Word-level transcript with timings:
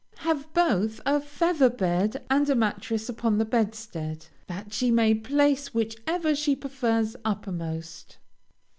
Have 0.25 0.51
both 0.55 0.99
a 1.05 1.19
feather 1.21 1.69
bed 1.69 2.25
and 2.27 2.49
a 2.49 2.55
mattress 2.55 3.07
upon 3.07 3.37
the 3.37 3.45
bedstead, 3.45 4.25
that 4.47 4.73
she 4.73 4.89
may 4.89 5.13
place 5.13 5.75
whichever 5.75 6.33
she 6.33 6.55
prefers 6.55 7.15
uppermost. 7.23 8.17